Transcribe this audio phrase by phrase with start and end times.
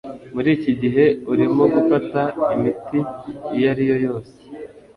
[0.35, 2.21] Muri iki gihe urimo gufata
[2.55, 2.99] imiti
[3.55, 4.33] iyo ari yo yose?